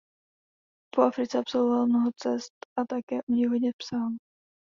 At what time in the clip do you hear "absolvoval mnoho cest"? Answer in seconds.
1.39-2.53